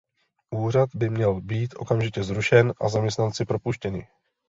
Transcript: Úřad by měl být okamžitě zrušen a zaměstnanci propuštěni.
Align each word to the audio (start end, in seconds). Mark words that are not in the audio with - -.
Úřad 0.55 0.89
by 0.95 1.09
měl 1.09 1.41
být 1.41 1.73
okamžitě 1.77 2.23
zrušen 2.23 2.73
a 2.81 2.89
zaměstnanci 2.89 3.45
propuštěni. 3.45 4.07